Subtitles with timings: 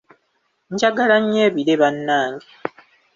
[0.73, 2.49] Njagala nnyo ebire bange!